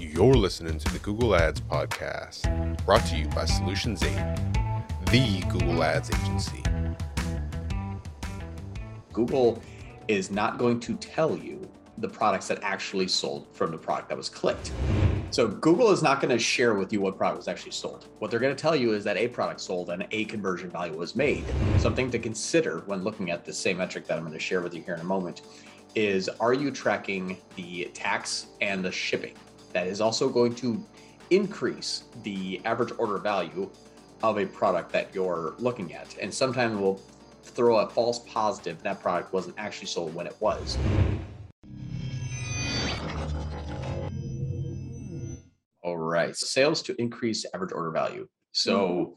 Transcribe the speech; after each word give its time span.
You're 0.00 0.32
listening 0.32 0.78
to 0.78 0.92
the 0.94 0.98
Google 1.00 1.36
Ads 1.36 1.60
Podcast, 1.60 2.86
brought 2.86 3.04
to 3.08 3.18
you 3.18 3.26
by 3.28 3.44
Solutions 3.44 4.02
8, 4.02 4.10
the 5.10 5.44
Google 5.50 5.84
Ads 5.84 6.10
agency. 6.22 6.62
Google 9.12 9.62
is 10.08 10.30
not 10.30 10.56
going 10.56 10.80
to 10.80 10.96
tell 10.96 11.36
you 11.36 11.70
the 11.98 12.08
products 12.08 12.48
that 12.48 12.60
actually 12.62 13.08
sold 13.08 13.46
from 13.52 13.72
the 13.72 13.76
product 13.76 14.08
that 14.08 14.16
was 14.16 14.30
clicked. 14.30 14.72
So 15.32 15.46
Google 15.46 15.90
is 15.90 16.02
not 16.02 16.22
going 16.22 16.34
to 16.34 16.42
share 16.42 16.72
with 16.72 16.94
you 16.94 17.02
what 17.02 17.18
product 17.18 17.36
was 17.36 17.46
actually 17.46 17.72
sold. 17.72 18.06
What 18.20 18.30
they're 18.30 18.40
going 18.40 18.56
to 18.56 18.60
tell 18.60 18.74
you 18.74 18.94
is 18.94 19.04
that 19.04 19.18
a 19.18 19.28
product 19.28 19.60
sold 19.60 19.90
and 19.90 20.06
a 20.12 20.24
conversion 20.24 20.70
value 20.70 20.96
was 20.96 21.14
made. 21.14 21.44
Something 21.76 22.10
to 22.10 22.18
consider 22.18 22.78
when 22.86 23.04
looking 23.04 23.30
at 23.30 23.44
the 23.44 23.52
same 23.52 23.76
metric 23.76 24.06
that 24.06 24.16
I'm 24.16 24.24
going 24.24 24.32
to 24.32 24.40
share 24.40 24.62
with 24.62 24.72
you 24.72 24.80
here 24.82 24.94
in 24.94 25.00
a 25.02 25.04
moment 25.04 25.42
is 25.94 26.30
are 26.40 26.54
you 26.54 26.70
tracking 26.70 27.36
the 27.56 27.90
tax 27.92 28.46
and 28.62 28.82
the 28.82 28.90
shipping? 28.90 29.34
That 29.72 29.86
is 29.86 30.00
also 30.00 30.28
going 30.28 30.54
to 30.56 30.84
increase 31.30 32.04
the 32.22 32.60
average 32.64 32.92
order 32.98 33.18
value 33.18 33.70
of 34.22 34.38
a 34.38 34.46
product 34.46 34.92
that 34.92 35.14
you're 35.14 35.54
looking 35.58 35.94
at. 35.94 36.16
And 36.20 36.32
sometimes 36.32 36.76
we'll 36.76 37.00
throw 37.42 37.78
a 37.78 37.88
false 37.88 38.20
positive 38.20 38.82
that 38.82 39.00
product 39.00 39.32
wasn't 39.32 39.56
actually 39.58 39.86
sold 39.86 40.14
when 40.14 40.26
it 40.26 40.36
was. 40.40 40.76
All 45.82 45.96
right, 45.96 46.36
sales 46.36 46.82
to 46.82 47.00
increase 47.00 47.46
average 47.54 47.72
order 47.72 47.90
value. 47.90 48.28
So, 48.52 48.78
mm-hmm. 48.78 49.12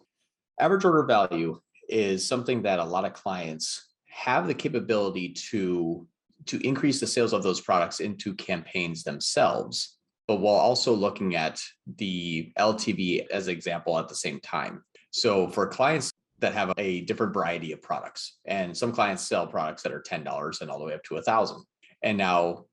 average 0.63 0.85
order 0.85 1.03
value 1.03 1.59
is 1.89 2.25
something 2.25 2.61
that 2.63 2.79
a 2.79 2.83
lot 2.83 3.05
of 3.05 3.13
clients 3.13 3.89
have 4.09 4.47
the 4.47 4.53
capability 4.53 5.29
to 5.49 6.07
to 6.45 6.59
increase 6.65 6.99
the 6.99 7.07
sales 7.07 7.33
of 7.33 7.43
those 7.43 7.61
products 7.61 7.99
into 7.99 8.33
campaigns 8.35 9.03
themselves, 9.03 9.97
but 10.27 10.37
while 10.37 10.55
also 10.55 10.93
looking 10.93 11.35
at 11.35 11.61
the 11.97 12.51
LTV 12.57 13.27
as 13.29 13.47
an 13.47 13.53
example 13.53 13.97
at 13.97 14.07
the 14.07 14.15
same 14.15 14.39
time. 14.39 14.83
So 15.11 15.47
for 15.47 15.67
clients 15.67 16.11
that 16.39 16.53
have 16.53 16.73
a 16.77 17.01
different 17.01 17.33
variety 17.33 17.71
of 17.71 17.81
products, 17.81 18.37
and 18.45 18.75
some 18.75 18.91
clients 18.91 19.23
sell 19.23 19.47
products 19.47 19.83
that 19.83 19.91
are 19.91 20.01
$10 20.01 20.61
and 20.61 20.69
all 20.69 20.79
the 20.79 20.85
way 20.85 20.93
up 20.93 21.03
to 21.03 21.17
a 21.17 21.21
thousand. 21.21 21.63
And 22.01 22.17
now 22.17 22.65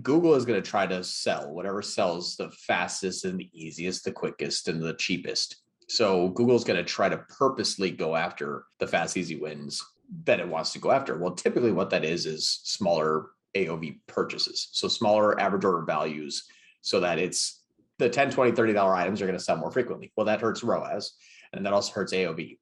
Google 0.00 0.34
is 0.34 0.44
going 0.44 0.60
to 0.60 0.70
try 0.70 0.86
to 0.86 1.04
sell 1.04 1.52
whatever 1.52 1.82
sells 1.82 2.36
the 2.36 2.50
fastest 2.50 3.24
and 3.24 3.38
the 3.38 3.50
easiest, 3.52 4.04
the 4.04 4.12
quickest 4.12 4.68
and 4.68 4.82
the 4.82 4.94
cheapest. 4.94 5.62
So 5.88 6.30
Google's 6.30 6.64
going 6.64 6.78
to 6.78 6.84
try 6.84 7.08
to 7.08 7.18
purposely 7.28 7.90
go 7.90 8.16
after 8.16 8.64
the 8.78 8.86
fast, 8.86 9.16
easy 9.16 9.36
wins 9.36 9.82
that 10.24 10.40
it 10.40 10.48
wants 10.48 10.72
to 10.72 10.78
go 10.78 10.90
after. 10.90 11.18
Well, 11.18 11.34
typically 11.34 11.72
what 11.72 11.90
that 11.90 12.04
is 12.04 12.26
is 12.26 12.60
smaller 12.64 13.30
AOV 13.54 13.98
purchases. 14.06 14.68
So 14.72 14.88
smaller 14.88 15.38
average 15.38 15.64
order 15.64 15.82
values 15.82 16.44
so 16.82 17.00
that 17.00 17.18
it's 17.18 17.62
the 17.98 18.08
10, 18.08 18.30
20, 18.30 18.52
30 18.52 18.72
dollar 18.72 18.94
items 18.94 19.22
are 19.22 19.26
going 19.26 19.38
to 19.38 19.44
sell 19.44 19.56
more 19.56 19.70
frequently. 19.70 20.12
Well, 20.16 20.26
that 20.26 20.40
hurts 20.40 20.62
ROAS 20.62 21.14
and 21.52 21.64
that 21.64 21.72
also 21.72 21.92
hurts 21.92 22.12
AOV. 22.12 22.58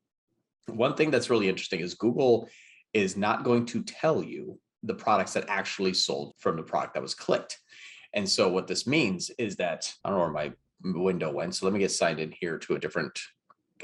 One 0.66 0.94
thing 0.94 1.10
that's 1.10 1.30
really 1.30 1.48
interesting 1.48 1.80
is 1.80 1.94
Google 1.94 2.48
is 2.92 3.16
not 3.16 3.44
going 3.44 3.66
to 3.66 3.82
tell 3.82 4.22
you 4.22 4.58
the 4.82 4.94
products 4.94 5.32
that 5.34 5.48
actually 5.48 5.94
sold 5.94 6.34
from 6.38 6.56
the 6.56 6.62
product 6.62 6.94
that 6.94 7.02
was 7.02 7.14
clicked. 7.14 7.58
And 8.12 8.28
so 8.28 8.48
what 8.48 8.66
this 8.66 8.86
means 8.86 9.30
is 9.38 9.56
that 9.56 9.92
I 10.04 10.10
don't 10.10 10.18
know 10.18 10.24
where 10.24 10.32
my 10.32 10.52
window 10.82 11.32
went. 11.32 11.54
So 11.54 11.66
let 11.66 11.72
me 11.72 11.80
get 11.80 11.90
signed 11.90 12.20
in 12.20 12.32
here 12.32 12.58
to 12.58 12.74
a 12.74 12.78
different 12.78 13.18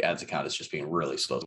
ads 0.02 0.22
account. 0.22 0.46
It's 0.46 0.56
just 0.56 0.72
being 0.72 0.90
really 0.90 1.16
slow. 1.16 1.42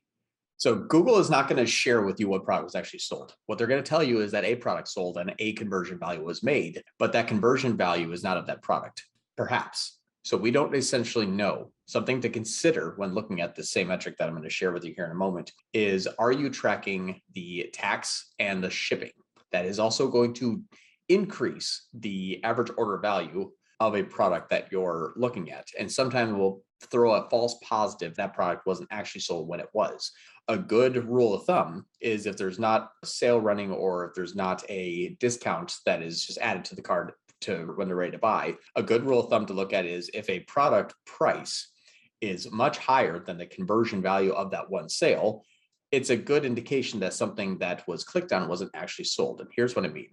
So 0.59 0.75
Google 0.75 1.19
is 1.19 1.29
not 1.29 1.47
going 1.47 1.63
to 1.63 1.65
share 1.65 2.01
with 2.01 2.19
you 2.19 2.27
what 2.27 2.43
product 2.43 2.65
was 2.65 2.75
actually 2.75 2.99
sold. 2.99 3.33
What 3.45 3.57
they're 3.57 3.65
going 3.65 3.81
to 3.81 3.89
tell 3.89 4.03
you 4.03 4.19
is 4.19 4.33
that 4.33 4.43
a 4.43 4.57
product 4.57 4.89
sold 4.89 5.17
and 5.17 5.33
a 5.39 5.53
conversion 5.53 5.97
value 5.97 6.21
was 6.21 6.43
made, 6.43 6.83
but 6.97 7.13
that 7.13 7.29
conversion 7.29 7.77
value 7.77 8.11
is 8.11 8.23
not 8.23 8.35
of 8.35 8.45
that 8.47 8.61
product, 8.61 9.05
perhaps. 9.37 9.99
So 10.25 10.35
we 10.35 10.51
don't 10.51 10.75
essentially 10.75 11.25
know. 11.25 11.71
Something 11.85 12.19
to 12.21 12.29
consider 12.29 12.93
when 12.97 13.13
looking 13.13 13.39
at 13.39 13.55
the 13.55 13.63
same 13.63 13.87
metric 13.87 14.17
that 14.17 14.27
I'm 14.27 14.35
going 14.35 14.43
to 14.43 14.49
share 14.49 14.73
with 14.73 14.83
you 14.83 14.93
here 14.93 15.05
in 15.05 15.11
a 15.11 15.15
moment 15.15 15.53
is 15.73 16.07
are 16.19 16.33
you 16.33 16.49
tracking 16.49 17.21
the 17.33 17.69
tax 17.71 18.33
and 18.37 18.61
the 18.61 18.69
shipping? 18.69 19.11
That 19.53 19.65
is 19.65 19.79
also 19.79 20.09
going 20.09 20.33
to 20.35 20.61
increase 21.07 21.87
the 21.93 22.43
average 22.43 22.69
order 22.77 22.97
value 22.97 23.49
of 23.79 23.95
a 23.95 24.03
product 24.03 24.49
that 24.49 24.73
you're 24.73 25.13
looking 25.15 25.51
at. 25.51 25.67
And 25.79 25.89
sometimes 25.89 26.33
we'll 26.33 26.61
throw 26.81 27.13
a 27.13 27.29
false 27.29 27.57
positive 27.63 28.15
that 28.15 28.33
product 28.33 28.65
wasn't 28.65 28.89
actually 28.91 29.21
sold 29.21 29.47
when 29.47 29.59
it 29.59 29.69
was 29.73 30.11
a 30.49 30.57
good 30.57 31.07
rule 31.07 31.35
of 31.35 31.45
thumb 31.45 31.85
is 32.01 32.25
if 32.25 32.35
there's 32.35 32.59
not 32.59 32.91
a 33.03 33.05
sale 33.05 33.39
running 33.39 33.71
or 33.71 34.05
if 34.05 34.15
there's 34.15 34.35
not 34.35 34.63
a 34.67 35.15
discount 35.19 35.75
that 35.85 36.01
is 36.01 36.25
just 36.25 36.39
added 36.39 36.65
to 36.65 36.75
the 36.75 36.81
card 36.81 37.13
to 37.41 37.71
when 37.75 37.87
they're 37.87 37.95
ready 37.95 38.11
to 38.11 38.17
buy, 38.17 38.55
a 38.75 38.83
good 38.83 39.05
rule 39.05 39.19
of 39.19 39.29
thumb 39.29 39.45
to 39.45 39.53
look 39.53 39.73
at 39.73 39.85
is 39.85 40.09
if 40.13 40.27
a 40.27 40.41
product 40.41 40.95
price 41.05 41.71
is 42.19 42.51
much 42.51 42.79
higher 42.79 43.19
than 43.19 43.37
the 43.37 43.45
conversion 43.45 44.01
value 44.01 44.31
of 44.31 44.49
that 44.49 44.69
one 44.69 44.89
sale, 44.89 45.45
it's 45.91 46.09
a 46.09 46.17
good 46.17 46.43
indication 46.43 46.99
that 46.99 47.13
something 47.13 47.59
that 47.59 47.87
was 47.87 48.03
clicked 48.03 48.33
on 48.33 48.49
wasn't 48.49 48.71
actually 48.73 49.05
sold. 49.05 49.41
And 49.41 49.49
here's 49.55 49.75
what 49.75 49.85
I 49.85 49.89
mean. 49.89 50.09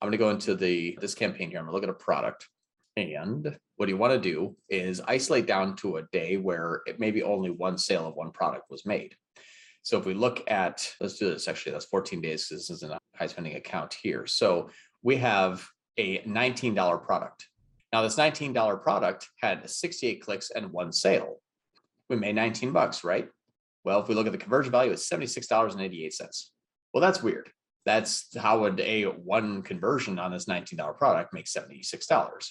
I'm 0.00 0.06
going 0.06 0.12
to 0.12 0.18
go 0.18 0.30
into 0.30 0.54
the 0.54 0.96
this 1.00 1.14
campaign 1.14 1.50
here. 1.50 1.58
I'm 1.58 1.64
going 1.64 1.72
to 1.72 1.74
look 1.74 1.96
at 1.96 2.00
a 2.00 2.04
product. 2.04 2.46
And 2.98 3.56
what 3.76 3.88
you 3.88 3.96
want 3.96 4.12
to 4.12 4.20
do 4.20 4.56
is 4.68 5.00
isolate 5.06 5.46
down 5.46 5.76
to 5.76 5.98
a 5.98 6.02
day 6.10 6.36
where 6.36 6.82
it 6.86 6.98
maybe 6.98 7.22
only 7.22 7.50
one 7.50 7.78
sale 7.78 8.06
of 8.06 8.16
one 8.16 8.32
product 8.32 8.64
was 8.70 8.84
made. 8.84 9.14
So 9.82 9.98
if 9.98 10.04
we 10.04 10.14
look 10.14 10.42
at, 10.50 10.90
let's 11.00 11.16
do 11.16 11.30
this 11.30 11.46
actually, 11.46 11.72
that's 11.72 11.84
14 11.86 12.20
days. 12.20 12.48
This 12.48 12.70
is 12.70 12.82
a 12.82 12.98
high 13.14 13.28
spending 13.28 13.54
account 13.54 13.94
here. 13.94 14.26
So 14.26 14.70
we 15.02 15.16
have 15.16 15.66
a 15.96 16.18
$19 16.22 17.04
product. 17.04 17.46
Now 17.92 18.02
this 18.02 18.16
$19 18.16 18.82
product 18.82 19.28
had 19.40 19.70
68 19.70 20.20
clicks 20.20 20.50
and 20.50 20.72
one 20.72 20.92
sale. 20.92 21.36
We 22.10 22.16
made 22.16 22.34
19 22.34 22.72
bucks, 22.72 23.04
right? 23.04 23.28
Well, 23.84 24.00
if 24.00 24.08
we 24.08 24.14
look 24.14 24.26
at 24.26 24.32
the 24.32 24.38
conversion 24.38 24.72
value, 24.72 24.90
it's 24.90 25.08
$76.88. 25.08 26.50
Well, 26.92 27.00
that's 27.00 27.22
weird. 27.22 27.50
That's 27.86 28.36
how 28.36 28.60
would 28.60 28.80
a 28.80 29.04
one 29.04 29.62
conversion 29.62 30.18
on 30.18 30.32
this 30.32 30.46
$19 30.46 30.96
product 30.98 31.32
make 31.32 31.46
$76? 31.46 32.50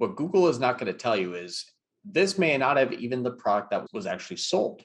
What 0.00 0.16
Google 0.16 0.48
is 0.48 0.58
not 0.58 0.78
going 0.78 0.90
to 0.90 0.98
tell 0.98 1.14
you 1.14 1.34
is 1.34 1.66
this 2.06 2.38
may 2.38 2.56
not 2.56 2.78
have 2.78 2.94
even 2.94 3.22
the 3.22 3.32
product 3.32 3.70
that 3.70 3.86
was 3.92 4.06
actually 4.06 4.38
sold. 4.38 4.82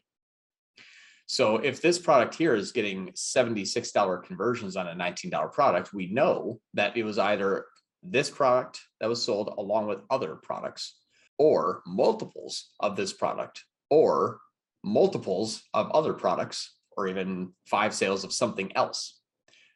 So 1.26 1.56
if 1.56 1.81
this 1.81 1.98
product 1.98 2.36
here 2.36 2.53
is 2.53 2.74
getting 2.74 3.14
$76 3.14 4.24
conversions 4.26 4.76
on 4.76 4.90
a 4.90 4.94
$19 4.94 5.53
product, 5.53 5.94
we 5.94 6.08
know 6.08 6.59
that 6.74 6.98
it 6.98 7.06
was 7.06 7.18
either 7.18 7.68
this 8.03 8.30
product 8.30 8.81
that 9.00 9.08
was 9.08 9.24
sold 9.24 9.53
along 9.58 9.88
with 9.88 10.02
other 10.09 10.36
products 10.36 10.98
or 11.38 11.82
multiples 11.88 12.72
of 12.82 12.97
this 12.97 13.14
product 13.14 13.64
or 13.90 14.42
multiples 14.84 15.64
of 15.74 15.90
other 15.92 16.14
products 16.14 16.76
or 16.97 17.08
even 17.08 17.53
five 17.66 17.94
sales 17.94 18.26
of 18.26 18.34
something 18.34 18.76
else. 18.76 19.22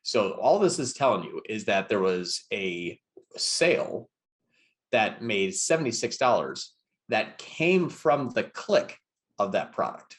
So 0.03 0.31
all 0.31 0.59
this 0.59 0.79
is 0.79 0.91
telling 0.91 1.23
you 1.23 1.41
is 1.47 1.63
that 1.63 1.87
there 1.87 2.01
was 2.01 2.43
a 2.51 2.99
sale 3.37 4.09
that 4.91 5.21
made 5.21 5.51
$76 5.51 6.65
that 7.09 7.37
came 7.37 7.89
from 7.89 8.29
the 8.29 8.43
click 8.43 8.97
of 9.37 9.51
that 9.53 9.71
product. 9.71 10.17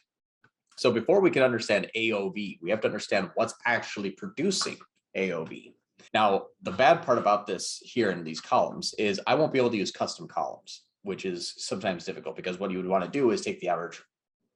So 0.76 0.90
before 0.90 1.20
we 1.20 1.30
can 1.30 1.42
understand 1.42 1.90
AOV, 1.96 2.58
we 2.62 2.70
have 2.70 2.80
to 2.80 2.88
understand 2.88 3.30
what's 3.34 3.54
actually 3.66 4.12
producing 4.12 4.78
AOV. 5.16 5.74
Now, 6.14 6.46
the 6.62 6.70
bad 6.70 7.02
part 7.02 7.18
about 7.18 7.46
this 7.46 7.80
here 7.84 8.10
in 8.10 8.24
these 8.24 8.40
columns 8.40 8.94
is 8.94 9.20
I 9.26 9.34
won't 9.34 9.52
be 9.52 9.58
able 9.58 9.70
to 9.70 9.76
use 9.76 9.90
custom 9.90 10.26
columns, 10.26 10.82
which 11.02 11.24
is 11.24 11.54
sometimes 11.58 12.04
difficult 12.04 12.34
because 12.34 12.58
what 12.58 12.70
you 12.70 12.78
would 12.78 12.88
want 12.88 13.04
to 13.04 13.10
do 13.10 13.30
is 13.30 13.42
take 13.42 13.60
the 13.60 13.68
average 13.68 14.02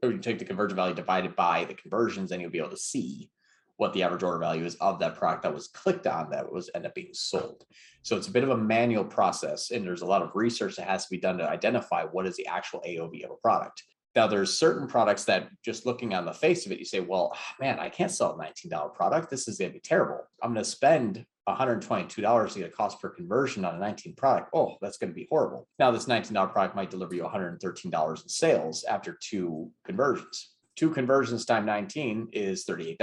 or 0.03 0.11
you 0.11 0.19
take 0.19 0.39
the 0.39 0.45
conversion 0.45 0.77
value 0.77 0.95
divided 0.95 1.37
by 1.37 1.65
the 1.65 1.75
conversions 1.75 2.33
and 2.33 2.41
you'll 2.41 2.51
be 2.51 2.59
able 2.59 2.71
to 2.71 2.77
see 2.77 3.31
what 3.77 3.93
the 3.93 4.03
average 4.03 4.23
order 4.23 4.39
value 4.39 4.65
is 4.65 4.77
of 4.77 4.99
that 5.01 5.17
product 5.17 5.43
that 5.43 5.55
was 5.55 5.69
clicked 5.69 6.07
on 6.07 6.31
that 6.31 6.51
was 6.51 6.71
end 6.75 6.87
up 6.87 6.95
being 6.95 7.13
sold. 7.13 7.65
So 8.03 8.17
it's 8.17 8.29
a 8.29 8.33
bit 8.33 8.45
of 8.45 8.51
a 8.51 8.57
manual 8.57 9.05
process 9.05 9.71
and 9.71 9.85
there's 9.85 10.03
a 10.03 10.07
lot 10.07 10.23
of 10.23 10.31
research 10.35 10.77
that 10.77 10.87
has 10.87 11.05
to 11.05 11.11
be 11.11 11.19
done 11.19 11.39
to 11.39 11.49
identify 11.49 12.05
what 12.05 12.27
is 12.27 12.37
the 12.37 12.47
actual 12.47 12.83
AOV 12.87 13.25
of 13.25 13.33
a 13.33 13.37
product. 13.37 13.83
Now, 14.15 14.29
there's 14.29 14.57
certain 14.57 14.87
products 14.87 15.25
that 15.25 15.49
just 15.65 15.87
looking 15.87 16.15
on 16.15 16.25
the 16.25 16.33
face 16.33 16.67
of 16.67 16.73
it, 16.73 16.79
you 16.79 16.85
say, 16.85 17.01
well, 17.01 17.37
man, 17.59 17.81
I 17.81 17.89
can't 17.89 18.13
sell 18.13 18.39
a 18.39 18.69
$19 18.69 18.95
product. 18.95 19.29
This 19.29 19.49
is 19.49 19.59
going 19.59 19.73
to 19.73 19.75
be 19.75 19.81
terrible. 19.81 20.21
I'm 20.41 20.53
going 20.53 20.63
to 20.63 20.71
spend 20.71 21.27
$122 21.49 22.53
to 22.53 22.59
get 22.59 22.69
a 22.69 22.73
cost 22.73 23.01
per 23.01 23.11
conversion 23.11 23.65
on 23.65 23.75
a 23.75 23.79
19 23.79 24.15
product. 24.15 24.51
Oh, 24.55 24.77
that's 24.81 24.99
going 24.99 25.11
to 25.11 25.15
be 25.15 25.27
horrible. 25.29 25.67
Now, 25.81 25.91
this 25.91 26.07
$19 26.07 26.53
product 26.53 26.77
might 26.77 26.91
deliver 26.91 27.15
you 27.15 27.25
$113 27.25 28.23
in 28.23 28.29
sales 28.29 28.85
after 28.85 29.19
two 29.21 29.71
conversions. 29.85 30.54
Two 30.77 30.91
conversions 30.91 31.45
times 31.45 31.67
19 31.67 32.31
is 32.33 32.65
$38, 32.65 32.99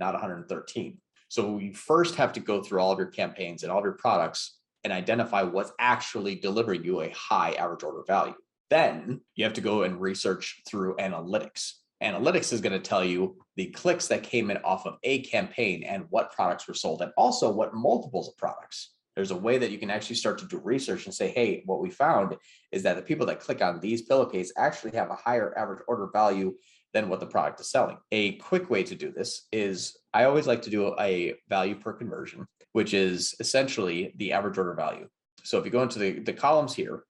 not 0.00 0.14
113. 0.14 0.98
So 1.28 1.58
you 1.58 1.72
first 1.74 2.16
have 2.16 2.32
to 2.32 2.40
go 2.40 2.62
through 2.62 2.80
all 2.80 2.92
of 2.92 2.98
your 2.98 3.08
campaigns 3.08 3.62
and 3.62 3.70
all 3.70 3.78
of 3.78 3.84
your 3.84 3.94
products 3.94 4.58
and 4.82 4.92
identify 4.92 5.42
what's 5.42 5.72
actually 5.78 6.34
delivering 6.34 6.84
you 6.84 7.00
a 7.00 7.10
high 7.10 7.52
average 7.52 7.82
order 7.82 8.02
value. 8.06 8.34
Then 8.70 9.20
you 9.34 9.44
have 9.44 9.54
to 9.54 9.60
go 9.60 9.82
and 9.82 10.00
research 10.00 10.62
through 10.68 10.96
analytics. 10.96 11.72
Analytics 12.02 12.52
is 12.52 12.60
going 12.60 12.72
to 12.72 12.78
tell 12.78 13.04
you 13.04 13.36
the 13.56 13.66
clicks 13.66 14.08
that 14.08 14.24
came 14.24 14.50
in 14.50 14.58
off 14.58 14.86
of 14.86 14.96
a 15.04 15.22
campaign 15.22 15.84
and 15.84 16.06
what 16.10 16.32
products 16.32 16.66
were 16.66 16.74
sold, 16.74 17.00
and 17.00 17.12
also 17.16 17.50
what 17.50 17.74
multiples 17.74 18.28
of 18.28 18.36
products. 18.36 18.90
There's 19.14 19.30
a 19.30 19.36
way 19.36 19.58
that 19.58 19.70
you 19.70 19.78
can 19.78 19.90
actually 19.90 20.16
start 20.16 20.38
to 20.38 20.46
do 20.46 20.60
research 20.62 21.06
and 21.06 21.14
say, 21.14 21.30
hey, 21.30 21.62
what 21.66 21.80
we 21.80 21.90
found 21.90 22.36
is 22.72 22.82
that 22.82 22.96
the 22.96 23.02
people 23.02 23.26
that 23.26 23.40
click 23.40 23.62
on 23.62 23.78
these 23.78 24.02
pillowcase 24.02 24.52
actually 24.56 24.96
have 24.96 25.10
a 25.10 25.14
higher 25.14 25.56
average 25.56 25.84
order 25.86 26.08
value 26.12 26.54
than 26.94 27.08
what 27.08 27.20
the 27.20 27.26
product 27.26 27.60
is 27.60 27.70
selling. 27.70 27.98
A 28.12 28.36
quick 28.36 28.70
way 28.70 28.82
to 28.84 28.94
do 28.94 29.12
this 29.12 29.46
is 29.52 29.98
I 30.14 30.24
always 30.24 30.46
like 30.46 30.62
to 30.62 30.70
do 30.70 30.94
a 30.98 31.34
value 31.48 31.74
per 31.74 31.92
conversion, 31.92 32.46
which 32.72 32.94
is 32.94 33.34
essentially 33.40 34.14
the 34.16 34.32
average 34.32 34.56
order 34.56 34.74
value. 34.74 35.08
So 35.42 35.58
if 35.58 35.64
you 35.64 35.70
go 35.70 35.82
into 35.82 35.98
the, 35.98 36.20
the 36.20 36.32
columns 36.32 36.74
here, 36.74 37.04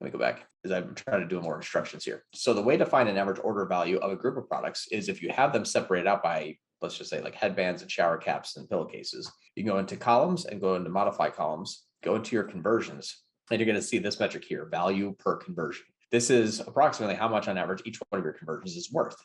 let 0.00 0.04
me 0.04 0.10
go 0.10 0.18
back 0.18 0.46
because 0.62 0.76
I'm 0.76 0.94
trying 0.94 1.20
to 1.20 1.28
do 1.28 1.40
more 1.40 1.56
instructions 1.56 2.04
here. 2.04 2.24
So 2.34 2.52
the 2.52 2.62
way 2.62 2.76
to 2.76 2.84
find 2.84 3.08
an 3.08 3.16
average 3.16 3.40
order 3.42 3.64
value 3.64 3.98
of 3.98 4.12
a 4.12 4.16
group 4.16 4.36
of 4.36 4.48
products 4.48 4.88
is 4.90 5.08
if 5.08 5.22
you 5.22 5.30
have 5.30 5.52
them 5.52 5.64
separated 5.64 6.08
out 6.08 6.22
by, 6.22 6.56
let's 6.82 6.98
just 6.98 7.10
say 7.10 7.20
like 7.20 7.34
headbands 7.34 7.82
and 7.82 7.90
shower 7.90 8.16
caps 8.16 8.56
and 8.56 8.68
pillowcases, 8.68 9.30
you 9.54 9.62
can 9.62 9.72
go 9.72 9.78
into 9.78 9.96
columns 9.96 10.44
and 10.44 10.60
go 10.60 10.74
into 10.74 10.90
modify 10.90 11.30
columns, 11.30 11.84
go 12.02 12.16
into 12.16 12.34
your 12.34 12.44
conversions, 12.44 13.22
and 13.50 13.58
you're 13.58 13.66
going 13.66 13.76
to 13.76 13.82
see 13.82 13.98
this 13.98 14.20
metric 14.20 14.44
here, 14.44 14.68
value 14.70 15.14
per 15.18 15.36
conversion. 15.36 15.86
This 16.10 16.30
is 16.30 16.60
approximately 16.60 17.16
how 17.16 17.28
much 17.28 17.48
on 17.48 17.58
average 17.58 17.82
each 17.84 17.98
one 18.08 18.18
of 18.18 18.24
your 18.24 18.32
conversions 18.32 18.76
is 18.76 18.92
worth. 18.92 19.16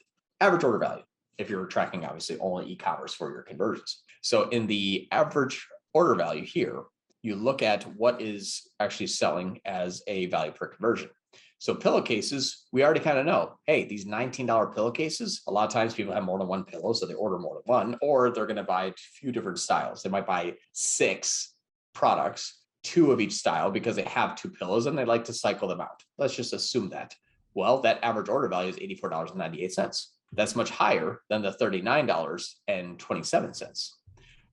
Average 0.42 0.64
order 0.64 0.78
value, 0.78 1.04
if 1.38 1.50
you're 1.50 1.66
tracking 1.66 2.06
obviously 2.06 2.38
only 2.40 2.72
e-commerce 2.72 3.14
for 3.14 3.32
your 3.32 3.44
conversions. 3.44 4.04
So 4.22 4.50
in 4.50 4.68
the 4.68 5.08
average 5.12 5.66
order 5.94 6.16
value 6.16 6.46
here, 6.46 6.84
you 7.22 7.36
look 7.36 7.62
at 7.62 7.84
what 7.96 8.22
is 8.22 8.70
actually 8.80 9.08
selling 9.08 9.62
as 9.64 10.04
a 10.08 10.26
value 10.26 10.52
per 10.52 10.68
conversion. 10.68 11.10
So 11.60 11.74
pillowcases, 11.74 12.66
we 12.74 12.84
already 12.84 13.00
kind 13.00 13.18
of 13.18 13.26
know, 13.26 13.58
hey, 13.66 13.86
these 13.86 14.04
$19 14.04 14.76
pillowcases, 14.76 15.44
a 15.48 15.52
lot 15.52 15.66
of 15.66 15.72
times 15.72 15.94
people 15.94 16.14
have 16.14 16.26
more 16.26 16.38
than 16.38 16.50
one 16.50 16.66
pillow, 16.66 16.92
so 16.92 17.06
they 17.06 17.14
order 17.14 17.40
more 17.40 17.62
than 17.66 17.74
one, 17.74 17.98
or 18.02 18.32
they're 18.32 18.46
going 18.46 18.58
to 18.58 18.64
buy 18.64 18.88
a 18.88 18.94
few 18.98 19.32
different 19.32 19.60
styles. 19.60 20.04
They 20.04 20.10
might 20.10 20.28
buy 20.28 20.56
six 20.74 21.54
products, 21.94 22.63
two 22.84 23.12
of 23.12 23.20
each 23.20 23.34
style 23.34 23.72
because 23.72 23.96
they 23.96 24.04
have 24.04 24.36
two 24.36 24.50
pillows 24.50 24.86
and 24.86 24.96
they 24.98 25.06
like 25.06 25.26
to 25.26 25.34
cycle 25.34 25.68
them 25.68 25.82
out. 25.82 26.04
Let's 26.18 26.36
just 26.36 26.54
assume 26.54 26.90
that. 26.90 27.16
Well, 27.56 27.82
that 27.82 28.04
average 28.04 28.30
order 28.30 28.48
value 28.48 28.70
is 28.70 28.78
$84.98. 28.78 30.06
That's 30.34 30.56
much 30.56 30.70
higher 30.70 31.22
than 31.30 31.44
the 31.44 31.52
$39.27. 31.52 33.90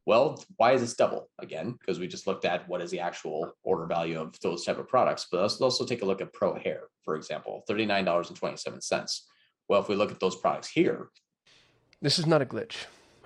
Well, 0.06 0.42
why 0.56 0.72
is 0.72 0.80
this 0.80 0.94
double? 0.94 1.28
Again, 1.38 1.76
because 1.78 1.98
we 1.98 2.08
just 2.08 2.26
looked 2.26 2.44
at 2.44 2.68
what 2.68 2.80
is 2.80 2.90
the 2.90 3.00
actual 3.00 3.52
order 3.62 3.86
value 3.86 4.20
of 4.20 4.38
those 4.40 4.64
type 4.64 4.78
of 4.78 4.88
products. 4.88 5.26
But 5.30 5.42
let's 5.42 5.60
also 5.60 5.84
take 5.84 6.02
a 6.02 6.06
look 6.06 6.20
at 6.20 6.32
Pro 6.32 6.54
Hair, 6.54 6.84
for 7.04 7.16
example, 7.16 7.64
$39.27. 7.68 9.20
Well, 9.68 9.80
if 9.80 9.88
we 9.88 9.94
look 9.94 10.10
at 10.10 10.20
those 10.20 10.36
products 10.36 10.68
here. 10.68 11.10
This 12.02 12.18
is 12.18 12.26
not 12.26 12.42
a 12.42 12.46
glitch. 12.46 12.86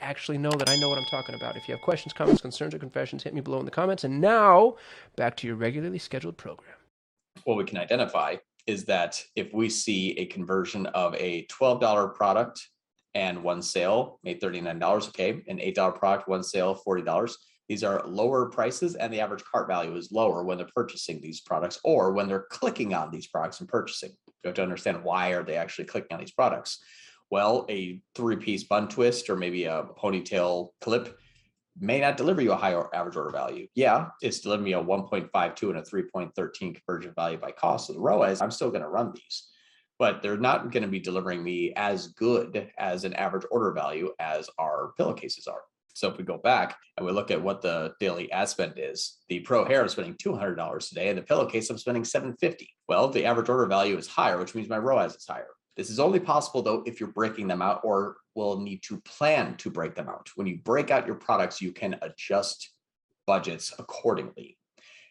actually 0.00 0.38
know 0.38 0.50
that 0.50 0.68
I 0.68 0.76
know 0.76 0.88
what 0.88 0.98
I'm 0.98 1.06
talking 1.06 1.34
about. 1.34 1.56
If 1.56 1.68
you 1.68 1.74
have 1.74 1.82
questions, 1.82 2.12
comments, 2.12 2.42
concerns, 2.42 2.74
or 2.74 2.78
confessions, 2.78 3.22
hit 3.22 3.34
me 3.34 3.40
below 3.40 3.58
in 3.58 3.64
the 3.64 3.70
comments. 3.70 4.04
And 4.04 4.20
now, 4.20 4.76
back 5.16 5.36
to 5.38 5.46
your 5.46 5.56
regularly 5.56 5.98
scheduled 5.98 6.36
program. 6.36 6.76
What 7.44 7.56
we 7.56 7.64
can 7.64 7.78
identify 7.78 8.36
is 8.66 8.84
that 8.84 9.22
if 9.36 9.52
we 9.52 9.68
see 9.68 10.12
a 10.18 10.26
conversion 10.26 10.86
of 10.86 11.14
a 11.14 11.46
$12 11.46 12.14
product 12.14 12.68
and 13.14 13.42
one 13.42 13.62
sale 13.62 14.18
made 14.24 14.40
$39, 14.40 15.08
okay, 15.08 15.42
an 15.46 15.58
$8 15.58 15.94
product, 15.94 16.28
one 16.28 16.42
sale, 16.42 16.80
$40. 16.86 17.34
These 17.68 17.82
are 17.82 18.06
lower 18.06 18.46
prices 18.46 18.94
and 18.94 19.12
the 19.12 19.20
average 19.20 19.42
cart 19.44 19.68
value 19.68 19.96
is 19.96 20.12
lower 20.12 20.44
when 20.44 20.58
they're 20.58 20.68
purchasing 20.74 21.20
these 21.20 21.40
products 21.40 21.80
or 21.82 22.12
when 22.12 22.28
they're 22.28 22.46
clicking 22.50 22.94
on 22.94 23.10
these 23.10 23.26
products 23.26 23.60
and 23.60 23.68
purchasing. 23.68 24.10
You 24.26 24.48
have 24.48 24.54
to 24.54 24.62
understand 24.62 25.02
why 25.02 25.30
are 25.30 25.42
they 25.42 25.56
actually 25.56 25.86
clicking 25.86 26.12
on 26.12 26.20
these 26.20 26.32
products 26.32 26.80
well, 27.30 27.66
a 27.68 28.00
three 28.14 28.36
piece 28.36 28.64
bun 28.64 28.88
twist 28.88 29.28
or 29.28 29.36
maybe 29.36 29.64
a 29.64 29.84
ponytail 29.98 30.70
clip 30.80 31.18
may 31.78 32.00
not 32.00 32.16
deliver 32.16 32.40
you 32.40 32.52
a 32.52 32.56
higher 32.56 32.88
average 32.94 33.16
order 33.16 33.30
value. 33.30 33.66
Yeah, 33.74 34.08
it's 34.22 34.40
delivering 34.40 34.64
me 34.64 34.72
a 34.72 34.82
1.52 34.82 35.62
and 35.68 35.78
a 35.78 35.82
3.13 35.82 36.74
conversion 36.74 37.12
value 37.14 37.38
by 37.38 37.50
cost. 37.52 37.86
So 37.86 37.92
the 37.92 38.00
ROAS, 38.00 38.40
I'm 38.40 38.50
still 38.50 38.70
going 38.70 38.82
to 38.82 38.88
run 38.88 39.12
these, 39.14 39.48
but 39.98 40.22
they're 40.22 40.38
not 40.38 40.70
going 40.70 40.84
to 40.84 40.88
be 40.88 41.00
delivering 41.00 41.42
me 41.42 41.72
as 41.76 42.08
good 42.08 42.70
as 42.78 43.04
an 43.04 43.12
average 43.14 43.44
order 43.50 43.72
value 43.72 44.12
as 44.18 44.48
our 44.58 44.92
pillowcases 44.96 45.46
are. 45.46 45.62
So 45.92 46.08
if 46.08 46.18
we 46.18 46.24
go 46.24 46.36
back 46.36 46.76
and 46.96 47.06
we 47.06 47.12
look 47.12 47.30
at 47.30 47.42
what 47.42 47.62
the 47.62 47.94
daily 48.00 48.30
ad 48.30 48.48
spend 48.48 48.74
is, 48.76 49.16
the 49.28 49.40
pro 49.40 49.64
hair 49.64 49.84
is 49.84 49.92
spending 49.92 50.14
$200 50.14 50.88
today 50.88 51.08
and 51.08 51.16
the 51.16 51.22
pillowcase 51.22 51.70
I'm 51.70 51.78
spending 51.78 52.04
750. 52.04 52.68
Well, 52.86 53.08
the 53.08 53.24
average 53.24 53.48
order 53.48 53.66
value 53.66 53.96
is 53.96 54.06
higher, 54.06 54.38
which 54.38 54.54
means 54.54 54.68
my 54.68 54.76
ROAS 54.76 55.14
is 55.14 55.26
higher. 55.26 55.48
This 55.76 55.90
is 55.90 56.00
only 56.00 56.20
possible 56.20 56.62
though 56.62 56.82
if 56.86 57.00
you're 57.00 57.12
breaking 57.12 57.48
them 57.48 57.60
out 57.60 57.80
or 57.84 58.16
will 58.34 58.60
need 58.60 58.82
to 58.84 59.00
plan 59.00 59.56
to 59.58 59.70
break 59.70 59.94
them 59.94 60.08
out. 60.08 60.30
When 60.34 60.46
you 60.46 60.58
break 60.58 60.90
out 60.90 61.06
your 61.06 61.16
products, 61.16 61.60
you 61.60 61.72
can 61.72 61.96
adjust 62.02 62.70
budgets 63.26 63.72
accordingly. 63.78 64.58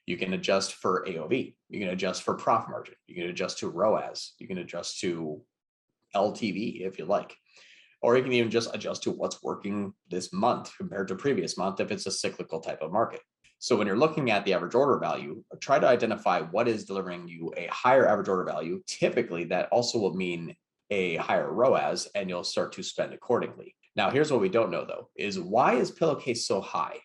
You 0.06 0.18
can 0.18 0.34
adjust 0.34 0.74
for 0.74 1.06
AOV, 1.08 1.56
you 1.70 1.80
can 1.80 1.90
adjust 1.90 2.24
for 2.24 2.36
profit 2.36 2.70
margin, 2.70 2.96
you 3.08 3.16
can 3.16 3.26
adjust 3.26 3.60
to 3.60 3.70
ROAS, 3.70 4.34
you 4.38 4.48
can 4.48 4.60
adjust 4.60 5.00
to 5.00 5.42
LTV 6.16 6.82
if 6.82 7.00
you 7.00 7.06
like. 7.06 7.36
Or 8.02 8.16
you 8.16 8.24
can 8.24 8.34
even 8.34 8.52
just 8.52 8.74
adjust 8.74 9.04
to 9.04 9.12
what's 9.12 9.42
working 9.42 9.94
this 10.10 10.32
month 10.32 10.72
compared 10.78 11.08
to 11.08 11.16
previous 11.16 11.58
month 11.58 11.80
if 11.80 11.92
it's 11.92 12.06
a 12.06 12.12
cyclical 12.12 12.60
type 12.60 12.82
of 12.82 12.92
market. 12.92 13.22
So 13.60 13.76
when 13.76 13.88
you're 13.88 13.98
looking 13.98 14.32
at 14.32 14.46
the 14.46 14.54
average 14.54 14.76
order 14.76 15.00
value, 15.00 15.44
try 15.60 15.80
to 15.80 15.88
identify 15.88 16.42
what 16.42 16.68
is 16.68 16.86
delivering 16.86 17.28
you 17.28 17.54
a 17.58 17.68
higher 17.68 18.08
average 18.08 18.28
order 18.28 18.44
value. 18.44 18.82
Typically, 18.86 19.46
that 19.46 19.70
also 19.72 19.98
will 19.98 20.14
mean 20.14 20.56
a 20.90 21.16
higher 21.16 21.52
ROAS 21.52 22.08
and 22.16 22.30
you'll 22.30 22.44
start 22.44 22.74
to 22.74 22.84
spend 22.84 23.14
accordingly. 23.14 23.76
Now, 23.96 24.12
here's 24.12 24.32
what 24.32 24.42
we 24.42 24.50
don't 24.50 24.72
know 24.72 24.86
though 24.86 25.10
is 25.16 25.40
why 25.40 25.76
is 25.76 25.92
pillowcase 25.92 26.46
so 26.46 26.62
high? 26.62 27.00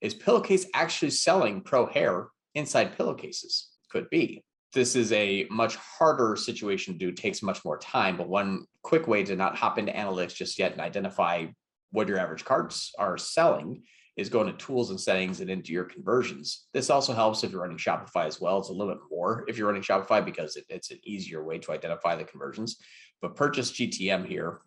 Is 0.00 0.14
pillowcase 0.14 0.66
actually 0.74 1.10
selling 1.10 1.60
pro 1.60 1.86
hair 1.86 2.28
inside 2.54 2.96
pillowcases? 2.96 3.68
Could 3.90 4.10
be. 4.10 4.42
This 4.72 4.96
is 4.96 5.12
a 5.12 5.46
much 5.50 5.76
harder 5.76 6.34
situation 6.34 6.94
to 6.94 6.98
do, 6.98 7.12
takes 7.12 7.42
much 7.42 7.64
more 7.64 7.78
time. 7.78 8.16
But 8.16 8.28
one 8.28 8.64
quick 8.82 9.06
way 9.06 9.22
to 9.22 9.36
not 9.36 9.56
hop 9.56 9.78
into 9.78 9.92
analytics 9.92 10.34
just 10.34 10.58
yet 10.58 10.72
and 10.72 10.80
identify 10.80 11.46
what 11.92 12.08
your 12.08 12.18
average 12.18 12.44
cards 12.44 12.92
are 12.98 13.16
selling 13.16 13.82
is 14.16 14.28
go 14.28 14.42
into 14.42 14.52
tools 14.54 14.90
and 14.90 15.00
settings 15.00 15.40
and 15.40 15.50
into 15.50 15.72
your 15.72 15.84
conversions. 15.84 16.66
This 16.72 16.90
also 16.90 17.12
helps 17.12 17.42
if 17.42 17.50
you're 17.50 17.62
running 17.62 17.78
Shopify 17.78 18.26
as 18.26 18.40
well. 18.40 18.58
It's 18.58 18.68
a 18.68 18.72
little 18.72 18.94
bit 18.94 19.02
more 19.10 19.44
if 19.48 19.58
you're 19.58 19.66
running 19.66 19.82
Shopify 19.82 20.24
because 20.24 20.56
it, 20.56 20.64
it's 20.68 20.90
an 20.90 21.00
easier 21.02 21.42
way 21.42 21.58
to 21.58 21.72
identify 21.72 22.14
the 22.14 22.24
conversions. 22.24 22.76
But 23.20 23.34
purchase 23.34 23.72
GTM 23.72 24.26
here, 24.26 24.60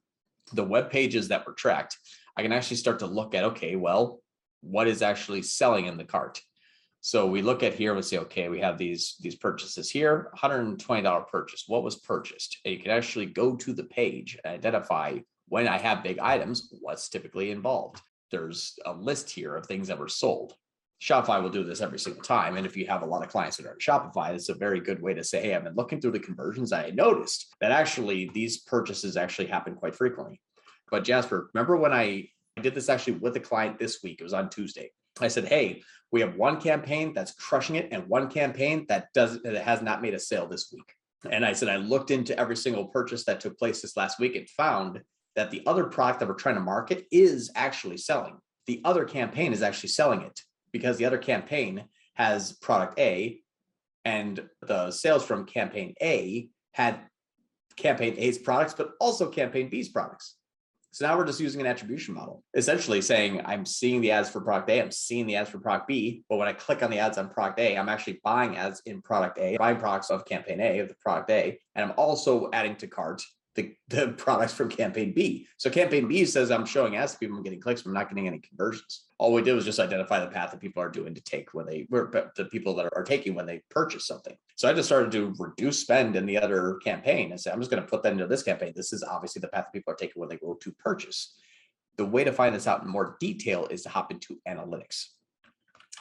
the 0.54 0.64
web 0.64 0.90
pages 0.90 1.30
that 1.30 1.46
were 1.46 1.54
tracked, 1.54 1.98
I 2.36 2.42
can 2.42 2.52
actually 2.52 2.78
start 2.78 3.00
to 3.00 3.06
look 3.06 3.36
at, 3.36 3.46
okay, 3.46 3.76
well, 3.76 4.22
what 4.62 4.88
is 4.88 5.02
actually 5.02 5.44
selling 5.44 5.86
in 5.86 5.98
the 5.98 6.04
cart? 6.04 6.42
So 7.00 7.26
we 7.26 7.42
look 7.42 7.64
at 7.64 7.74
here 7.74 7.96
and 7.96 8.04
say, 8.04 8.18
okay, 8.18 8.50
we 8.50 8.60
have 8.60 8.78
these, 8.78 9.16
these 9.22 9.36
purchases 9.36 9.90
here, 9.90 10.30
$120 10.38 11.28
purchase. 11.30 11.64
What 11.68 11.84
was 11.84 11.96
purchased? 11.96 12.58
And 12.66 12.74
you 12.74 12.82
can 12.82 12.92
actually 12.92 13.28
go 13.28 13.56
to 13.56 13.74
the 13.74 13.86
page 13.86 14.38
and 14.44 14.54
identify 14.54 15.20
when 15.48 15.70
I 15.70 15.78
have 15.78 16.04
big 16.04 16.20
items, 16.20 16.74
what's 16.82 17.08
typically 17.08 17.52
involved 17.52 18.02
there's 18.32 18.78
a 18.86 18.94
list 18.94 19.30
here 19.30 19.56
of 19.56 19.66
things 19.66 19.88
that 19.88 20.00
were 20.00 20.08
sold. 20.08 20.54
Shopify 21.02 21.42
will 21.42 21.50
do 21.50 21.64
this 21.64 21.82
every 21.82 22.00
single 22.00 22.24
time. 22.24 22.58
And 22.58 22.66
if 22.66 22.76
you 22.76 22.88
have 22.88 23.04
a 23.04 23.06
lot 23.06 23.24
of 23.24 23.30
clients 23.30 23.58
that 23.58 23.68
are 23.68 23.74
in 23.74 23.78
Shopify, 23.78 24.34
it's 24.34 24.50
a 24.50 24.56
very 24.56 24.80
good 24.80 25.02
way 25.02 25.14
to 25.14 25.24
say, 25.24 25.42
hey, 25.42 25.56
I've 25.56 25.64
been 25.64 25.76
looking 25.76 26.02
through 26.02 26.12
the 26.12 26.20
conversions. 26.20 26.74
I 26.74 26.90
noticed 26.90 27.56
that 27.62 27.72
actually 27.72 28.32
these 28.34 28.62
purchases 28.62 29.16
actually 29.16 29.48
happen 29.48 29.76
quite 29.76 29.96
frequently. 29.96 30.42
But 30.90 31.04
Jasper, 31.04 31.50
remember 31.54 31.78
when 31.78 31.94
I 31.94 32.30
did 32.62 32.74
this 32.74 32.90
actually 32.90 33.14
with 33.14 33.36
a 33.36 33.40
client 33.40 33.78
this 33.78 34.02
week? 34.02 34.20
It 34.20 34.24
was 34.24 34.34
on 34.34 34.50
Tuesday. 34.50 34.92
I 35.20 35.28
said, 35.28 35.46
hey, 35.46 35.84
we 36.12 36.22
have 36.22 36.36
one 36.36 36.60
campaign 36.60 37.14
that's 37.14 37.34
crushing 37.34 37.76
it 37.76 37.90
and 37.92 38.08
one 38.08 38.30
campaign 38.30 38.86
that 38.90 39.08
does 39.14 39.42
that 39.44 39.56
has 39.56 39.82
not 39.82 40.02
made 40.02 40.14
a 40.14 40.20
sale 40.20 40.48
this 40.48 40.72
week. 40.74 40.94
And 41.30 41.46
I 41.46 41.54
said, 41.54 41.70
I 41.70 41.78
looked 41.78 42.12
into 42.12 42.38
every 42.40 42.56
single 42.56 42.86
purchase 42.86 43.26
that 43.26 43.40
took 43.40 43.58
place 43.58 43.82
this 43.82 43.98
last 43.98 44.20
week 44.20 44.36
and 44.36 44.50
found 44.50 45.02
that 45.38 45.52
the 45.52 45.62
other 45.66 45.86
product 45.86 46.20
that 46.20 46.28
we're 46.28 46.34
trying 46.34 46.56
to 46.56 46.62
market 46.62 47.06
is 47.12 47.52
actually 47.56 47.96
selling. 47.96 48.36
The 48.66 48.82
other 48.84 49.06
campaign 49.06 49.54
is 49.54 49.62
actually 49.62 49.90
selling 49.90 50.24
it 50.24 50.42
because 50.74 50.98
the 50.98 51.06
other 51.06 51.20
campaign 51.20 51.86
has 52.16 52.54
product 52.54 53.00
A 53.00 53.40
and 54.04 54.50
the 54.64 54.92
sales 54.92 55.24
from 55.24 55.46
campaign 55.46 55.94
A 56.02 56.50
had 56.72 57.00
campaign 57.78 58.16
A's 58.18 58.40
products, 58.40 58.74
but 58.74 58.94
also 59.00 59.30
campaign 59.30 59.70
B's 59.70 59.90
products. 59.90 60.36
So 60.92 61.06
now 61.06 61.16
we're 61.16 61.26
just 61.26 61.40
using 61.40 61.62
an 61.62 61.68
attribution 61.68 62.16
model, 62.16 62.44
essentially 62.56 63.02
saying 63.02 63.42
I'm 63.46 63.66
seeing 63.66 64.02
the 64.02 64.10
ads 64.10 64.32
for 64.32 64.42
product 64.42 64.72
A, 64.72 64.82
I'm 64.82 64.90
seeing 64.90 65.28
the 65.28 65.36
ads 65.36 65.52
for 65.52 65.60
product 65.60 65.88
B, 65.88 66.24
but 66.28 66.38
when 66.38 66.48
I 66.48 66.54
click 66.54 66.82
on 66.82 66.90
the 66.90 66.98
ads 66.98 67.20
on 67.20 67.30
product 67.30 67.60
A, 67.60 67.78
I'm 67.78 67.90
actually 67.90 68.20
buying 68.24 68.58
ads 68.58 68.82
in 68.88 69.04
product 69.04 69.38
A, 69.38 69.58
buying 69.58 69.78
products 69.78 70.10
of 70.10 70.26
campaign 70.26 70.60
A 70.60 70.80
of 70.80 70.88
the 70.88 70.96
product 70.96 71.30
A, 71.30 71.60
and 71.76 71.86
I'm 71.86 71.94
also 71.98 72.50
adding 72.54 72.76
to 72.78 72.88
cart 72.88 73.22
the, 73.58 73.76
the 73.88 74.10
products 74.18 74.54
from 74.54 74.70
campaign 74.70 75.14
B. 75.14 75.48
So 75.58 75.72
campaign 75.72 76.08
B 76.08 76.24
says 76.26 76.52
I'm 76.52 76.66
showing 76.66 76.96
ads 76.96 77.14
to 77.14 77.18
people, 77.18 77.36
I'm 77.36 77.44
getting 77.44 77.60
clicks, 77.60 77.82
but 77.82 77.90
I'm 77.90 77.96
not 77.96 78.08
getting 78.08 78.28
any 78.28 78.40
conversions. 78.40 79.06
All 79.18 79.34
we 79.34 79.42
did 79.42 79.54
was 79.54 79.66
just 79.66 79.80
identify 79.80 80.20
the 80.20 80.28
path 80.28 80.52
that 80.52 80.62
people 80.62 80.82
are 80.82 80.90
doing 80.90 81.16
to 81.16 81.22
take 81.22 81.54
when 81.56 81.66
they 81.66 81.88
were 81.90 82.32
the 82.36 82.46
people 82.46 82.76
that 82.76 82.88
are 82.96 83.04
taking 83.04 83.34
when 83.34 83.48
they 83.48 83.64
purchase 83.72 84.06
something. 84.06 84.38
So 84.56 84.70
I 84.70 84.74
just 84.74 84.88
started 84.88 85.12
to 85.14 85.34
reduce 85.40 85.80
spend 85.80 86.16
in 86.16 86.28
the 86.28 86.38
other 86.38 86.76
campaign 86.84 87.32
and 87.32 87.42
say, 87.42 87.52
I'm 87.52 87.60
just 87.60 87.72
going 87.72 87.82
to 87.82 87.90
put 87.90 88.04
that 88.04 88.14
into 88.14 88.28
this 88.28 88.44
campaign. 88.44 88.74
This 88.76 88.94
is 88.94 89.04
obviously 89.04 89.40
the 89.40 89.48
path 89.48 89.66
that 89.66 89.74
people 89.74 89.92
are 89.92 89.98
taking 89.98 90.20
when 90.20 90.30
they 90.30 90.38
go 90.38 90.54
to 90.54 90.72
purchase. 90.74 91.36
The 91.98 92.06
way 92.06 92.24
to 92.24 92.32
find 92.32 92.54
this 92.54 92.68
out 92.68 92.84
in 92.84 92.90
more 92.90 93.18
detail 93.20 93.66
is 93.72 93.82
to 93.84 93.90
hop 93.90 94.12
into 94.12 94.38
analytics. 94.48 95.08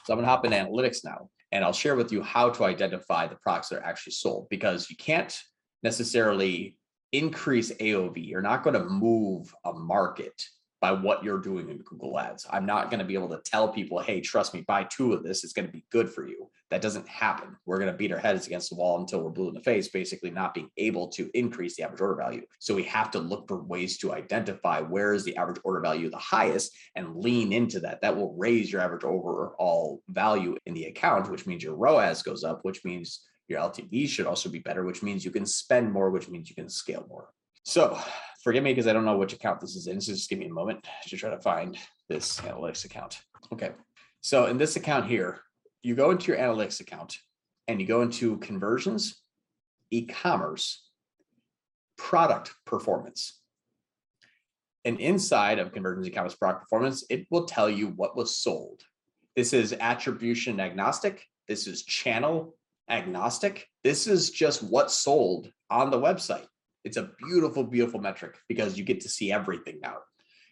So 0.05 0.13
I'm 0.13 0.19
going 0.19 0.25
to 0.25 0.31
hop 0.31 0.45
in 0.45 0.53
analytics 0.53 1.05
now, 1.05 1.31
and 1.53 1.65
I'll 1.65 1.73
share 1.73 1.97
with 1.97 2.13
you 2.13 2.23
how 2.23 2.51
to 2.51 2.65
identify 2.65 3.27
the 3.27 3.37
products 3.37 3.71
that 3.71 3.79
are 3.79 3.85
actually 3.85 4.13
sold 4.13 4.49
because 4.51 4.91
you 4.91 4.97
can't 4.97 5.35
necessarily 5.83 6.77
increase 7.17 7.73
AOV. 7.73 8.27
You're 8.27 8.43
not 8.43 8.63
going 8.63 8.75
to 8.75 8.85
move 8.85 9.55
a 9.65 9.73
market 9.73 10.43
by 10.81 10.93
what 10.93 11.25
you're 11.25 11.41
doing 11.41 11.71
in 11.71 11.79
Google 11.79 12.19
Ads. 12.19 12.47
I'm 12.51 12.67
not 12.67 12.91
going 12.91 12.99
to 12.99 13.05
be 13.05 13.15
able 13.15 13.31
to 13.31 13.41
tell 13.45 13.69
people, 13.69 13.99
hey, 13.99 14.21
trust 14.21 14.53
me, 14.53 14.61
buy 14.61 14.85
two 14.85 15.15
of 15.15 15.23
this. 15.23 15.43
It's 15.43 15.55
going 15.55 15.67
to 15.67 15.73
be 15.73 15.87
good 15.91 16.11
for 16.11 16.29
you. 16.29 16.51
That 16.71 16.83
doesn't 16.83 17.09
happen. 17.09 17.57
We're 17.65 17.79
going 17.79 17.91
to 17.91 17.97
beat 17.97 18.13
our 18.13 18.19
heads 18.19 18.47
against 18.47 18.71
the 18.71 18.77
wall 18.77 19.01
until 19.01 19.23
we're 19.23 19.31
blue 19.31 19.49
in 19.49 19.55
the 19.55 19.63
face, 19.63 19.89
basically 19.89 20.31
not 20.31 20.53
being 20.53 20.69
able 20.77 21.09
to 21.09 21.31
increase 21.33 21.77
the 21.77 21.85
average 21.85 22.01
order 22.01 22.17
value. 22.17 22.43
So 22.59 22.75
we 22.75 22.83
have 22.85 23.11
to 23.13 23.19
look 23.19 23.49
for 23.49 23.63
ways 23.63 23.97
to 23.99 24.13
identify 24.13 24.81
where 24.81 25.15
is 25.15 25.25
the 25.25 25.37
average 25.37 25.61
order 25.65 25.81
value 25.81 26.11
the 26.11 26.19
highest 26.19 26.73
and 26.95 27.17
lean 27.17 27.53
into 27.53 27.81
that. 27.81 28.03
That 28.03 28.17
will 28.17 28.35
raise 28.37 28.71
your 28.71 28.83
average 28.83 29.05
overall 29.05 30.03
value 30.09 30.57
in 30.67 30.75
the 30.75 30.85
account, 30.85 31.31
which 31.31 31.47
means 31.47 31.63
your 31.63 31.77
ROAS 31.77 32.23
goes 32.23 32.45
up, 32.45 32.61
which 32.65 32.85
means 32.85 33.23
your 33.49 33.61
LTV 33.61 34.09
should 34.09 34.27
also 34.27 34.49
be 34.49 34.59
better, 34.59 34.85
which 34.85 35.03
means 35.03 35.25
you 35.25 35.31
can 35.31 35.47
spend 35.47 35.93
more, 35.93 36.11
which 36.11 36.29
means 36.29 36.49
you 36.49 36.57
can 36.57 36.69
scale 36.69 37.07
more. 37.09 37.29
So 37.65 37.99
forgive 38.43 38.63
me 38.63 38.73
because 38.73 38.87
I 38.87 38.93
don't 38.93 39.05
know 39.05 39.17
which 39.17 39.33
account 39.33 39.61
this 39.61 39.77
is 39.77 39.87
in. 39.87 40.01
So 40.01 40.13
just 40.13 40.31
give 40.31 40.39
me 40.39 40.47
a 40.47 40.53
moment 40.53 40.87
to 41.09 41.17
try 41.17 41.31
to 41.31 41.41
find 41.41 41.79
this 42.09 42.41
analytics 42.41 42.85
account. 42.85 43.21
Okay. 43.53 43.71
So 44.21 44.47
in 44.47 44.59
this 44.59 44.77
account 44.77 45.07
here, 45.07 45.41
you 45.83 45.95
go 45.95 46.11
into 46.11 46.33
your 46.33 46.41
analytics 46.41 46.81
account 46.81 47.19
and 47.69 47.81
you 47.81 47.87
go 47.87 48.03
into 48.03 48.39
conversions, 48.39 49.23
e-commerce, 49.91 50.89
product 51.97 52.55
performance. 52.65 53.41
And 54.85 55.01
inside 55.01 55.59
of 55.59 55.73
conversions, 55.73 56.07
e-commerce, 56.07 56.35
product 56.35 56.63
performance, 56.63 57.05
it 57.11 57.27
will 57.31 57.47
tell 57.47 57.69
you 57.69 57.89
what 57.89 58.17
was 58.17 58.37
sold. 58.37 58.83
This 59.35 59.53
is 59.53 59.75
attribution 59.81 60.61
agnostic. 60.61 61.25
This 61.49 61.67
is 61.67 61.85
channel 61.85 62.57
agnostic. 62.89 63.67
This 63.85 64.07
is 64.07 64.31
just 64.31 64.63
what 64.63 64.91
sold 64.91 65.51
on 65.71 65.91
the 65.91 66.01
website. 66.01 66.47
It's 66.85 66.97
a 66.97 67.11
beautiful, 67.19 67.65
beautiful 67.65 68.01
metric 68.01 68.37
because 68.49 68.79
you 68.79 68.85
get 68.85 69.01
to 69.01 69.09
see 69.09 69.33
everything 69.33 69.81
now. 69.83 69.97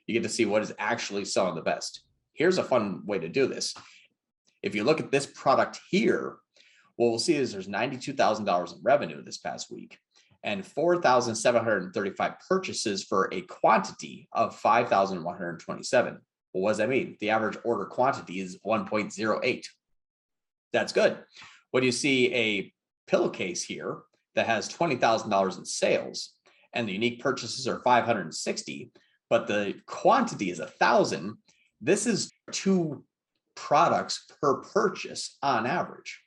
You 0.07 0.15
get 0.15 0.25
to 0.25 0.35
see 0.35 0.45
what 0.45 0.63
is 0.63 0.75
actually 0.79 1.25
selling 1.25 1.55
the 1.55 1.63
best. 1.63 2.03
Here's 2.33 2.59
a 2.59 2.65
fun 2.65 3.03
way 3.07 3.19
to 3.19 3.29
do 3.29 3.47
this. 3.47 3.75
If 4.63 4.75
you 4.75 4.85
look 4.85 5.01
at 5.01 5.13
this 5.13 5.27
product 5.27 5.81
here, 5.91 6.37
what 6.97 7.11
we'll 7.11 7.19
see 7.19 7.37
is 7.37 7.53
there's 7.53 7.69
$92,000 7.69 8.73
in 8.73 8.79
revenue 8.83 9.23
this 9.23 9.39
past 9.39 9.71
week 9.71 9.99
and 10.43 10.65
4,735 10.65 12.33
purchases 12.49 13.03
for 13.03 13.29
a 13.33 13.41
quantity 13.43 14.29
of 14.33 14.55
5,127. 14.57 16.19
Well, 16.53 16.63
what 16.63 16.71
does 16.71 16.79
that 16.79 16.89
mean? 16.89 17.17
The 17.21 17.31
average 17.31 17.59
order 17.65 17.87
quantity 17.87 18.41
is 18.41 18.59
1.08. 18.65 19.65
That's 20.73 20.93
good. 20.93 21.19
When 21.75 21.83
you 21.83 21.91
see 21.91 22.33
a 22.33 22.73
pillowcase 23.09 23.65
here 23.65 24.03
that 24.37 24.47
has 24.47 24.73
$20,000 24.73 25.59
in 25.59 25.65
sales 25.65 26.31
and 26.73 26.87
the 26.87 26.93
unique 26.93 27.19
purchases 27.21 27.67
are 27.67 27.81
560, 27.81 28.93
but 29.29 29.49
the 29.49 29.75
quantity 29.85 30.53
is 30.53 30.61
a 30.61 30.69
thousand, 30.69 31.35
this 31.81 32.07
is 32.07 32.31
two 32.53 33.03
products 33.57 34.25
per 34.41 34.63
purchase 34.63 35.37
on 35.43 35.67
average. 35.67 36.21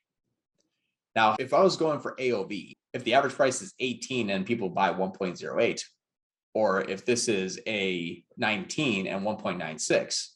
Now, 1.15 1.37
if 1.39 1.53
I 1.53 1.61
was 1.61 1.77
going 1.77 2.01
for 2.01 2.17
AOV, 2.17 2.73
if 2.91 3.05
the 3.05 3.13
average 3.13 3.35
price 3.35 3.61
is 3.61 3.73
18 3.79 4.29
and 4.29 4.45
people 4.45 4.67
buy 4.67 4.91
1.08, 4.91 5.81
or 6.55 6.81
if 6.81 7.05
this 7.05 7.29
is 7.29 7.57
a 7.65 8.21
19 8.35 9.07
and 9.07 9.25
1.96, 9.25 10.27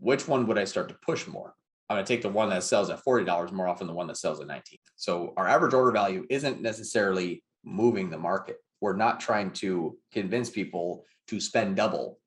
which 0.00 0.26
one 0.26 0.48
would 0.48 0.58
I 0.58 0.64
start 0.64 0.88
to 0.88 0.96
push 1.00 1.28
more? 1.28 1.54
I'm 1.88 1.96
going 1.96 2.04
to 2.04 2.12
take 2.12 2.22
the 2.22 2.28
one 2.28 2.50
that 2.50 2.62
sells 2.62 2.90
at 2.90 3.02
$40 3.02 3.52
more 3.52 3.66
often 3.66 3.86
than 3.86 3.94
the 3.94 3.96
one 3.96 4.08
that 4.08 4.18
sells 4.18 4.40
at 4.40 4.46
19. 4.46 4.78
So 4.96 5.32
our 5.36 5.48
average 5.48 5.72
order 5.72 5.90
value 5.90 6.26
isn't 6.28 6.60
necessarily 6.60 7.42
moving 7.64 8.10
the 8.10 8.18
market. 8.18 8.56
We're 8.80 8.96
not 8.96 9.20
trying 9.20 9.52
to 9.54 9.96
convince 10.12 10.50
people 10.50 11.04
to 11.28 11.40
spend 11.40 11.76
double. 11.76 12.18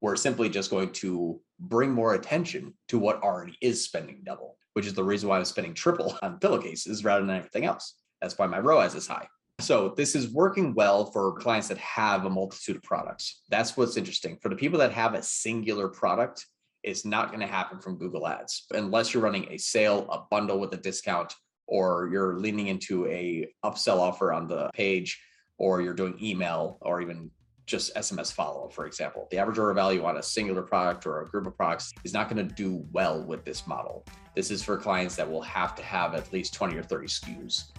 We're 0.00 0.16
simply 0.16 0.48
just 0.50 0.70
going 0.70 0.92
to 0.92 1.40
bring 1.58 1.92
more 1.92 2.14
attention 2.14 2.74
to 2.88 2.98
what 2.98 3.22
already 3.22 3.56
is 3.60 3.84
spending 3.84 4.20
double, 4.24 4.56
which 4.74 4.86
is 4.86 4.94
the 4.94 5.04
reason 5.04 5.28
why 5.28 5.38
I'm 5.38 5.44
spending 5.44 5.74
triple 5.74 6.18
on 6.22 6.38
pillowcases 6.38 7.04
rather 7.04 7.24
than 7.24 7.36
everything 7.36 7.64
else. 7.64 7.94
That's 8.20 8.38
why 8.38 8.46
my 8.46 8.58
ROAS 8.58 8.94
is 8.94 9.06
high. 9.06 9.28
So 9.60 9.94
this 9.96 10.14
is 10.14 10.32
working 10.32 10.74
well 10.74 11.06
for 11.06 11.34
clients 11.34 11.68
that 11.68 11.78
have 11.78 12.24
a 12.24 12.30
multitude 12.30 12.76
of 12.76 12.82
products. 12.82 13.42
That's 13.50 13.76
what's 13.76 13.96
interesting. 13.96 14.38
For 14.40 14.48
the 14.48 14.56
people 14.56 14.78
that 14.78 14.92
have 14.92 15.14
a 15.14 15.22
singular 15.22 15.88
product, 15.88 16.46
it's 16.82 17.04
not 17.04 17.28
going 17.28 17.40
to 17.40 17.46
happen 17.46 17.78
from 17.78 17.96
Google 17.96 18.26
Ads 18.26 18.66
unless 18.72 19.12
you're 19.12 19.22
running 19.22 19.46
a 19.50 19.58
sale, 19.58 20.08
a 20.10 20.20
bundle 20.30 20.58
with 20.58 20.72
a 20.72 20.76
discount, 20.76 21.34
or 21.66 22.08
you're 22.12 22.38
leaning 22.38 22.68
into 22.68 23.06
a 23.06 23.48
upsell 23.64 23.98
offer 23.98 24.32
on 24.32 24.48
the 24.48 24.70
page, 24.74 25.20
or 25.58 25.80
you're 25.80 25.94
doing 25.94 26.16
email 26.20 26.78
or 26.80 27.00
even 27.00 27.30
just 27.66 27.94
SMS 27.94 28.32
follow 28.32 28.64
up, 28.64 28.72
for 28.72 28.86
example. 28.86 29.28
The 29.30 29.38
average 29.38 29.58
order 29.58 29.72
value 29.72 30.04
on 30.04 30.16
a 30.16 30.22
singular 30.22 30.62
product 30.62 31.06
or 31.06 31.22
a 31.22 31.26
group 31.28 31.46
of 31.46 31.56
products 31.56 31.92
is 32.02 32.12
not 32.12 32.28
going 32.28 32.48
to 32.48 32.54
do 32.54 32.84
well 32.90 33.22
with 33.24 33.44
this 33.44 33.66
model. 33.66 34.04
This 34.34 34.50
is 34.50 34.62
for 34.62 34.76
clients 34.76 35.14
that 35.16 35.30
will 35.30 35.42
have 35.42 35.76
to 35.76 35.82
have 35.82 36.14
at 36.14 36.32
least 36.32 36.52
20 36.54 36.76
or 36.76 36.82
30 36.82 37.06
SKUs. 37.06 37.70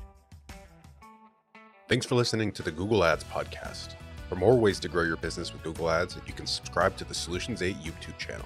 Thanks 1.90 2.06
for 2.06 2.16
listening 2.16 2.54
to 2.54 2.64
the 2.64 2.72
Google 2.72 3.04
Ads 3.04 3.26
podcast. 3.26 3.96
For 4.30 4.36
more 4.36 4.58
ways 4.58 4.80
to 4.80 4.88
grow 4.88 5.04
your 5.04 5.18
business 5.18 5.52
with 5.52 5.62
Google 5.62 5.92
Ads, 5.92 6.18
you 6.26 6.32
can 6.32 6.48
subscribe 6.48 6.96
to 6.96 7.04
the 7.04 7.14
Solutions 7.14 7.62
8 7.62 7.76
YouTube 7.84 8.18
channel. 8.18 8.46